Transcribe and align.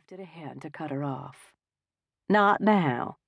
lifted 0.00 0.20
a 0.20 0.24
hand 0.24 0.62
to 0.62 0.70
cut 0.70 0.90
her 0.90 1.04
off. 1.04 1.52
Not 2.26 2.62
now. 2.62 3.18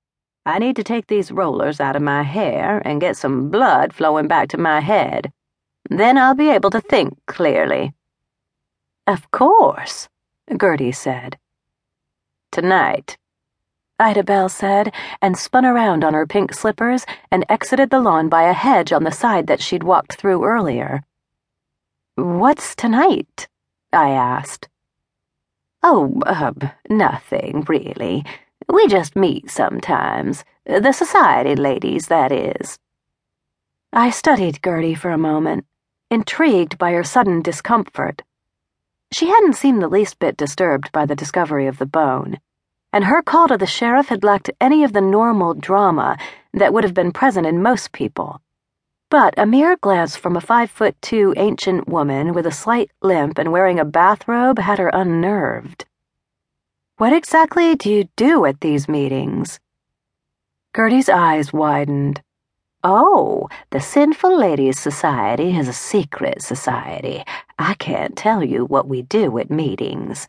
I 0.47 0.59
need 0.59 0.75
to 0.77 0.83
take 0.83 1.07
these 1.07 1.31
rollers 1.31 1.81
out 1.81 1.97
of 1.97 2.01
my 2.01 2.23
hair 2.23 2.81
and 2.87 2.99
get 2.99 3.19
some 3.19 3.51
blood 3.51 3.93
flowing 3.93 4.27
back 4.27 4.49
to 4.49 4.57
my 4.57 4.81
head. 4.81 5.33
Then 5.91 6.17
I'll 6.17 6.35
be 6.35 6.49
able 6.49 6.71
to 6.71 6.81
think 6.81 7.19
clearly. 7.27 7.93
Of 9.07 9.31
course, 9.31 10.09
Gertie 10.59 10.93
said. 10.93 11.37
Tonight, 12.51 13.19
Ida 13.99 14.25
Belle 14.25 14.49
said, 14.49 14.95
and 15.21 15.37
spun 15.37 15.67
around 15.67 16.03
on 16.05 16.15
her 16.15 16.27
pink 16.27 16.55
slippers 16.55 17.05
and 17.31 17.45
exited 17.51 17.91
the 17.91 18.01
lawn 18.01 18.31
by 18.31 18.45
a 18.45 18.55
hedge 18.55 18.95
on 18.95 19.05
the 19.05 19.13
side 19.13 19.47
that 19.49 19.61
she'd 19.61 19.83
walked 19.83 20.15
through 20.15 20.43
earlier. 20.43 21.03
What's 22.15 22.75
tonight? 22.75 23.47
I 23.93 24.09
asked. 24.09 24.71
Oh, 25.83 26.21
uh, 26.25 26.53
nothing, 26.89 27.65
really. 27.69 28.25
We 28.69 28.87
just 28.87 29.17
meet 29.17 29.51
sometimes. 29.51 30.45
The 30.65 30.93
society 30.93 31.57
ladies, 31.57 32.07
that 32.07 32.31
is. 32.31 32.79
I 33.93 34.11
studied 34.11 34.61
Gertie 34.65 34.95
for 34.95 35.11
a 35.11 35.19
moment, 35.19 35.67
intrigued 36.11 36.79
by 36.79 36.93
her 36.93 37.03
sudden 37.03 37.43
discomfort. 37.43 38.23
She 39.11 39.27
hadn't 39.27 39.57
seemed 39.57 39.83
the 39.83 39.89
least 39.89 40.19
bit 40.19 40.37
disturbed 40.37 40.93
by 40.93 41.05
the 41.05 41.17
discovery 41.17 41.67
of 41.67 41.79
the 41.79 41.87
bone, 41.87 42.39
and 42.93 43.05
her 43.05 43.21
call 43.21 43.49
to 43.49 43.59
the 43.59 43.67
sheriff 43.67 44.09
had 44.09 44.23
lacked 44.23 44.51
any 44.61 44.85
of 44.85 44.93
the 44.93 45.01
normal 45.01 45.53
drama 45.53 46.17
that 46.55 46.73
would 46.73 46.85
have 46.85 46.95
been 46.95 47.13
present 47.13 47.47
in 47.47 47.63
most 47.63 47.93
people. 47.93 48.41
But 49.13 49.35
a 49.37 49.45
mere 49.45 49.77
glance 49.77 50.17
from 50.17 50.37
a 50.37 50.41
five 50.41 50.71
foot 50.71 50.97
two 51.03 51.35
ancient 51.37 51.87
woman 51.87 52.33
with 52.33 52.47
a 52.47 52.51
slight 52.51 52.91
limp 53.03 53.37
and 53.37 53.53
wearing 53.53 53.79
a 53.79 53.85
bathrobe 53.85 54.59
had 54.59 54.79
her 54.79 54.89
unnerved. 54.89 55.85
What 56.97 57.13
exactly 57.13 57.75
do 57.75 57.91
you 57.93 58.09
do 58.17 58.47
at 58.47 58.63
these 58.63 58.89
meetings? 58.89 59.61
Gertie's 60.75 61.11
eyes 61.11 61.53
widened. 61.53 62.23
Oh, 62.83 63.51
the 63.69 63.83
Sinful 63.83 64.35
Ladies 64.35 64.79
Society 64.79 65.59
is 65.59 65.69
a 65.69 65.75
secret 65.75 66.41
society. 66.41 67.23
I 67.59 67.75
can't 67.75 68.17
tell 68.17 68.43
you 68.43 68.65
what 68.65 68.89
we 68.89 69.03
do 69.03 69.37
at 69.37 69.51
meetings. 69.51 70.27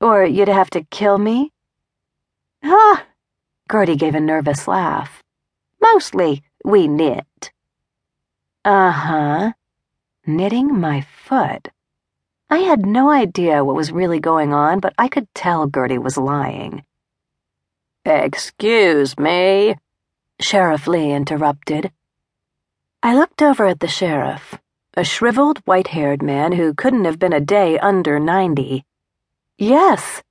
Or 0.00 0.24
you'd 0.24 0.48
have 0.48 0.70
to 0.70 0.82
kill 0.82 1.18
me? 1.18 1.52
Ah! 2.64 3.06
Gertie 3.70 3.94
gave 3.94 4.16
a 4.16 4.20
nervous 4.20 4.66
laugh. 4.66 5.22
Mostly, 5.80 6.42
we 6.64 6.88
knit. 6.88 7.52
Uh 8.64 8.90
huh. 8.90 9.52
Knitting 10.26 10.78
my 10.78 11.00
foot. 11.00 11.68
I 12.50 12.58
had 12.58 12.84
no 12.84 13.10
idea 13.10 13.64
what 13.64 13.74
was 13.76 13.90
really 13.90 14.20
going 14.20 14.52
on, 14.52 14.80
but 14.80 14.92
I 14.98 15.08
could 15.08 15.32
tell 15.34 15.66
Gertie 15.66 15.96
was 15.96 16.18
lying. 16.18 16.84
Excuse 18.04 19.18
me, 19.18 19.76
Sheriff 20.40 20.86
Lee 20.86 21.12
interrupted. 21.12 21.90
I 23.02 23.14
looked 23.14 23.40
over 23.40 23.64
at 23.64 23.80
the 23.80 23.88
sheriff, 23.88 24.58
a 24.94 25.04
shriveled, 25.04 25.58
white 25.64 25.88
haired 25.88 26.22
man 26.22 26.52
who 26.52 26.74
couldn't 26.74 27.06
have 27.06 27.18
been 27.18 27.32
a 27.32 27.40
day 27.40 27.78
under 27.78 28.20
ninety. 28.20 28.84
Yes. 29.56 30.22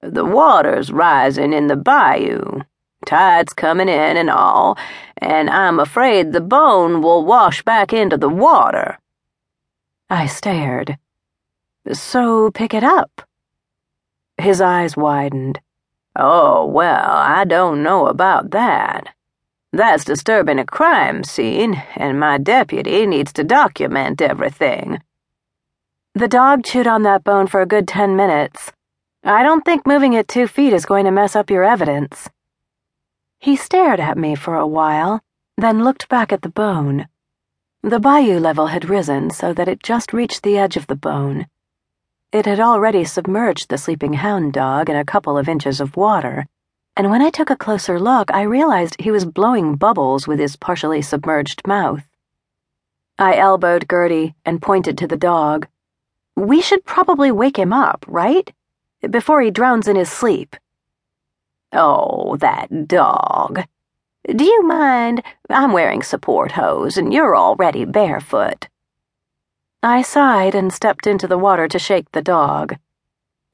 The 0.00 0.24
water's 0.24 0.92
rising 0.92 1.52
in 1.52 1.66
the 1.66 1.76
bayou. 1.76 2.60
Tide's 3.06 3.54
coming 3.54 3.88
in 3.88 4.16
and 4.16 4.28
all, 4.28 4.76
and 5.18 5.48
I'm 5.48 5.78
afraid 5.78 6.32
the 6.32 6.40
bone 6.40 7.00
will 7.00 7.24
wash 7.24 7.62
back 7.62 7.92
into 7.92 8.16
the 8.16 8.28
water. 8.28 8.98
I 10.10 10.26
stared. 10.26 10.98
So 11.92 12.50
pick 12.50 12.74
it 12.74 12.84
up. 12.84 13.22
His 14.38 14.60
eyes 14.60 14.96
widened. 14.96 15.60
Oh, 16.16 16.66
well, 16.66 17.10
I 17.10 17.44
don't 17.44 17.82
know 17.82 18.06
about 18.06 18.50
that. 18.50 19.14
That's 19.72 20.04
disturbing 20.04 20.58
a 20.58 20.64
crime 20.64 21.22
scene, 21.22 21.82
and 21.94 22.18
my 22.18 22.38
deputy 22.38 23.06
needs 23.06 23.32
to 23.34 23.44
document 23.44 24.20
everything. 24.20 25.00
The 26.14 26.28
dog 26.28 26.64
chewed 26.64 26.86
on 26.86 27.02
that 27.02 27.24
bone 27.24 27.46
for 27.46 27.60
a 27.60 27.66
good 27.66 27.86
ten 27.86 28.16
minutes. 28.16 28.72
I 29.22 29.42
don't 29.42 29.64
think 29.64 29.86
moving 29.86 30.14
it 30.14 30.28
two 30.28 30.46
feet 30.46 30.72
is 30.72 30.86
going 30.86 31.04
to 31.04 31.10
mess 31.10 31.36
up 31.36 31.50
your 31.50 31.64
evidence. 31.64 32.28
He 33.46 33.54
stared 33.54 34.00
at 34.00 34.18
me 34.18 34.34
for 34.34 34.56
a 34.56 34.66
while, 34.66 35.20
then 35.56 35.84
looked 35.84 36.08
back 36.08 36.32
at 36.32 36.42
the 36.42 36.48
bone. 36.48 37.06
The 37.80 38.00
bayou 38.00 38.40
level 38.40 38.66
had 38.66 38.90
risen 38.90 39.30
so 39.30 39.52
that 39.52 39.68
it 39.68 39.84
just 39.84 40.12
reached 40.12 40.42
the 40.42 40.58
edge 40.58 40.76
of 40.76 40.88
the 40.88 40.96
bone. 40.96 41.46
It 42.32 42.44
had 42.44 42.58
already 42.58 43.04
submerged 43.04 43.68
the 43.68 43.78
sleeping 43.78 44.14
hound 44.14 44.52
dog 44.52 44.90
in 44.90 44.96
a 44.96 45.04
couple 45.04 45.38
of 45.38 45.48
inches 45.48 45.80
of 45.80 45.96
water, 45.96 46.48
and 46.96 47.08
when 47.08 47.22
I 47.22 47.30
took 47.30 47.48
a 47.48 47.56
closer 47.56 48.00
look, 48.00 48.32
I 48.32 48.42
realized 48.42 49.00
he 49.00 49.12
was 49.12 49.24
blowing 49.24 49.76
bubbles 49.76 50.26
with 50.26 50.40
his 50.40 50.56
partially 50.56 51.00
submerged 51.00 51.64
mouth. 51.68 52.02
I 53.16 53.36
elbowed 53.36 53.86
Gertie 53.88 54.34
and 54.44 54.60
pointed 54.60 54.98
to 54.98 55.06
the 55.06 55.16
dog. 55.16 55.68
We 56.34 56.60
should 56.60 56.84
probably 56.84 57.30
wake 57.30 57.60
him 57.60 57.72
up, 57.72 58.04
right? 58.08 58.52
Before 59.08 59.40
he 59.40 59.52
drowns 59.52 59.86
in 59.86 59.94
his 59.94 60.10
sleep. 60.10 60.56
Oh, 61.72 62.36
that 62.36 62.88
dog. 62.88 63.64
Do 64.34 64.44
you 64.44 64.62
mind? 64.62 65.22
I'm 65.50 65.72
wearing 65.72 66.02
support 66.02 66.52
hose, 66.52 66.96
and 66.96 67.12
you're 67.12 67.36
already 67.36 67.84
barefoot. 67.84 68.68
I 69.82 70.02
sighed 70.02 70.54
and 70.54 70.72
stepped 70.72 71.06
into 71.06 71.28
the 71.28 71.38
water 71.38 71.68
to 71.68 71.78
shake 71.78 72.10
the 72.12 72.22
dog. 72.22 72.76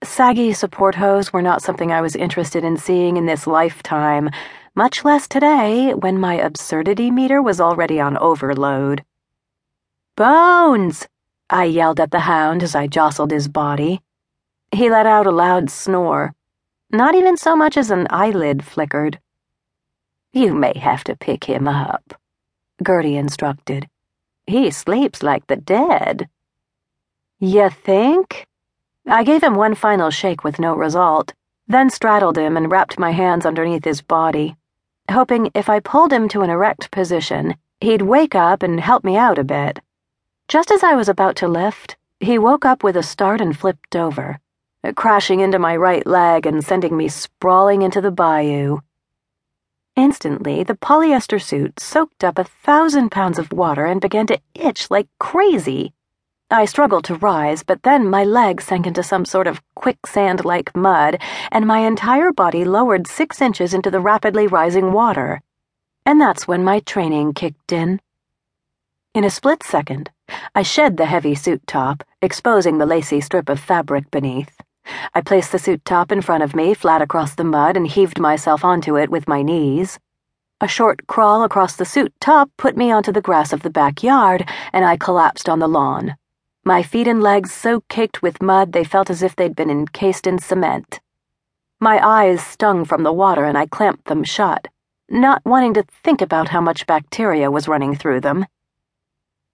Saggy 0.02 0.52
support 0.52 0.94
hose 0.94 1.32
were 1.32 1.42
not 1.42 1.62
something 1.62 1.92
I 1.92 2.00
was 2.00 2.16
interested 2.16 2.64
in 2.64 2.76
seeing 2.76 3.16
in 3.16 3.26
this 3.26 3.46
lifetime, 3.46 4.30
much 4.74 5.04
less 5.04 5.28
today 5.28 5.92
when 5.92 6.18
my 6.18 6.34
absurdity 6.34 7.10
meter 7.10 7.42
was 7.42 7.60
already 7.60 8.00
on 8.00 8.16
overload. 8.16 9.04
Bones! 10.16 11.06
I 11.50 11.64
yelled 11.64 12.00
at 12.00 12.10
the 12.10 12.20
hound 12.20 12.62
as 12.62 12.74
I 12.74 12.86
jostled 12.86 13.30
his 13.30 13.46
body. 13.48 14.00
He 14.70 14.88
let 14.88 15.04
out 15.06 15.26
a 15.26 15.30
loud 15.30 15.68
snore. 15.70 16.34
Not 16.94 17.14
even 17.14 17.38
so 17.38 17.56
much 17.56 17.78
as 17.78 17.90
an 17.90 18.06
eyelid 18.10 18.62
flickered. 18.62 19.18
You 20.34 20.54
may 20.54 20.76
have 20.76 21.02
to 21.04 21.16
pick 21.16 21.44
him 21.44 21.66
up, 21.66 22.20
Gertie 22.86 23.16
instructed. 23.16 23.88
He 24.46 24.70
sleeps 24.70 25.22
like 25.22 25.46
the 25.46 25.56
dead. 25.56 26.28
You 27.38 27.70
think? 27.70 28.46
I 29.06 29.24
gave 29.24 29.42
him 29.42 29.54
one 29.54 29.74
final 29.74 30.10
shake 30.10 30.44
with 30.44 30.58
no 30.58 30.74
result, 30.74 31.32
then 31.66 31.88
straddled 31.88 32.36
him 32.36 32.58
and 32.58 32.70
wrapped 32.70 32.98
my 32.98 33.12
hands 33.12 33.46
underneath 33.46 33.86
his 33.86 34.02
body, 34.02 34.56
hoping 35.10 35.50
if 35.54 35.70
I 35.70 35.80
pulled 35.80 36.12
him 36.12 36.28
to 36.28 36.42
an 36.42 36.50
erect 36.50 36.90
position, 36.90 37.56
he'd 37.80 38.02
wake 38.02 38.34
up 38.34 38.62
and 38.62 38.78
help 38.78 39.02
me 39.02 39.16
out 39.16 39.38
a 39.38 39.44
bit. 39.44 39.80
Just 40.46 40.70
as 40.70 40.82
I 40.82 40.94
was 40.94 41.08
about 41.08 41.36
to 41.36 41.48
lift, 41.48 41.96
he 42.20 42.38
woke 42.38 42.66
up 42.66 42.84
with 42.84 42.98
a 42.98 43.02
start 43.02 43.40
and 43.40 43.58
flipped 43.58 43.96
over, 43.96 44.38
crashing 44.96 45.40
into 45.40 45.58
my 45.58 45.76
right 45.76 46.06
leg 46.06 46.46
and 46.46 46.64
sending 46.64 46.96
me 46.96 47.08
sprawling 47.08 47.82
into 47.82 48.00
the 48.00 48.10
bayou. 48.10 48.80
Instantly, 49.94 50.64
the 50.64 50.74
polyester 50.74 51.40
suit 51.40 51.78
soaked 51.78 52.24
up 52.24 52.38
a 52.38 52.44
thousand 52.44 53.10
pounds 53.10 53.38
of 53.38 53.52
water 53.52 53.86
and 53.86 54.00
began 54.00 54.26
to 54.26 54.40
itch 54.54 54.90
like 54.90 55.08
crazy. 55.20 55.92
I 56.50 56.64
struggled 56.64 57.04
to 57.04 57.14
rise, 57.14 57.62
but 57.62 57.82
then 57.82 58.10
my 58.10 58.24
leg 58.24 58.60
sank 58.60 58.86
into 58.86 59.02
some 59.02 59.24
sort 59.24 59.46
of 59.46 59.62
quicksand 59.74 60.44
like 60.44 60.74
mud, 60.74 61.20
and 61.50 61.66
my 61.66 61.78
entire 61.80 62.32
body 62.32 62.64
lowered 62.64 63.06
six 63.06 63.40
inches 63.40 63.72
into 63.72 63.90
the 63.90 64.00
rapidly 64.00 64.46
rising 64.46 64.92
water. 64.92 65.40
And 66.04 66.20
that's 66.20 66.48
when 66.48 66.64
my 66.64 66.80
training 66.80 67.34
kicked 67.34 67.72
in. 67.72 68.00
In 69.14 69.24
a 69.24 69.30
split 69.30 69.62
second, 69.62 70.10
I 70.54 70.62
shed 70.62 70.96
the 70.96 71.06
heavy 71.06 71.34
suit 71.34 71.66
top, 71.66 72.02
exposing 72.20 72.78
the 72.78 72.86
lacy 72.86 73.20
strip 73.20 73.48
of 73.48 73.60
fabric 73.60 74.10
beneath. 74.10 74.58
I 75.14 75.20
placed 75.20 75.52
the 75.52 75.58
suit 75.58 75.84
top 75.84 76.12
in 76.12 76.20
front 76.20 76.42
of 76.42 76.54
me, 76.54 76.74
flat 76.74 77.02
across 77.02 77.34
the 77.34 77.44
mud, 77.44 77.76
and 77.76 77.86
heaved 77.86 78.18
myself 78.18 78.64
onto 78.64 78.96
it 78.96 79.10
with 79.10 79.28
my 79.28 79.42
knees. 79.42 79.98
A 80.60 80.68
short 80.68 81.06
crawl 81.06 81.42
across 81.42 81.74
the 81.74 81.84
suit 81.84 82.14
top 82.20 82.50
put 82.56 82.76
me 82.76 82.92
onto 82.92 83.10
the 83.10 83.20
grass 83.20 83.52
of 83.52 83.62
the 83.62 83.70
backyard, 83.70 84.48
and 84.72 84.84
I 84.84 84.96
collapsed 84.96 85.48
on 85.48 85.58
the 85.58 85.68
lawn. 85.68 86.16
My 86.64 86.84
feet 86.84 87.08
and 87.08 87.20
legs 87.20 87.52
so 87.52 87.82
caked 87.88 88.22
with 88.22 88.40
mud 88.40 88.72
they 88.72 88.84
felt 88.84 89.10
as 89.10 89.22
if 89.22 89.34
they'd 89.34 89.56
been 89.56 89.70
encased 89.70 90.26
in 90.26 90.38
cement. 90.38 91.00
My 91.80 91.98
eyes 92.06 92.40
stung 92.40 92.84
from 92.84 93.02
the 93.02 93.12
water, 93.12 93.44
and 93.44 93.58
I 93.58 93.66
clamped 93.66 94.04
them 94.04 94.22
shut, 94.22 94.68
not 95.08 95.44
wanting 95.44 95.74
to 95.74 95.84
think 96.04 96.22
about 96.22 96.50
how 96.50 96.60
much 96.60 96.86
bacteria 96.86 97.50
was 97.50 97.66
running 97.66 97.96
through 97.96 98.20
them. 98.20 98.46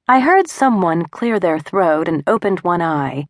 I 0.07 0.21
heard 0.21 0.49
someone 0.49 1.07
clear 1.07 1.41
their 1.41 1.59
throat 1.59 2.07
and 2.07 2.23
opened 2.27 2.61
one 2.61 2.83
eye. 2.83 3.29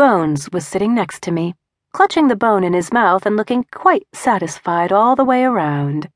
Bones 0.00 0.50
was 0.50 0.66
sitting 0.66 0.94
next 0.94 1.22
to 1.24 1.30
me, 1.30 1.54
clutching 1.92 2.28
the 2.28 2.34
bone 2.34 2.64
in 2.64 2.72
his 2.72 2.90
mouth 2.90 3.26
and 3.26 3.36
looking 3.36 3.66
quite 3.70 4.06
satisfied 4.14 4.92
all 4.92 5.14
the 5.14 5.26
way 5.26 5.44
around. 5.44 6.08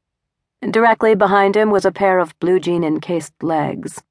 Directly 0.63 1.15
behind 1.15 1.55
him 1.55 1.71
was 1.71 1.85
a 1.85 1.93
pair 1.93 2.19
of 2.19 2.39
blue 2.39 2.59
jean 2.59 2.83
encased 2.83 3.43
legs. 3.43 4.03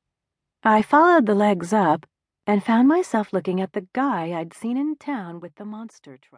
I 0.64 0.84
followed 0.84 1.26
the 1.26 1.34
legs 1.34 1.74
up 1.74 2.06
and 2.46 2.64
found 2.64 2.88
myself 2.88 3.34
looking 3.34 3.60
at 3.60 3.74
the 3.74 3.88
guy 3.94 4.40
I'd 4.40 4.54
seen 4.54 4.78
in 4.78 4.96
town 4.96 5.40
with 5.40 5.56
the 5.56 5.66
monster 5.66 6.20
truck. 6.22 6.30